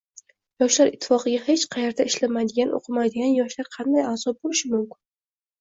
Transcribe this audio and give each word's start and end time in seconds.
yoshlar 0.61 0.87
ittifoqiga 0.95 1.41
hech 1.49 1.65
qayerda 1.75 2.07
ishlamaydigan 2.11 2.73
o‘qimaydigan 2.79 3.37
yoshlar 3.41 3.71
qanday 3.77 4.09
a'zo 4.15 4.35
bo'lishi 4.41 4.73
mumkin? 4.75 5.03